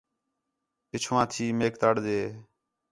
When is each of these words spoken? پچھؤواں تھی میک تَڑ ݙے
پچھؤواں 0.89 1.25
تھی 1.31 1.45
میک 1.57 1.73
تَڑ 1.81 1.95
ݙے 2.05 2.19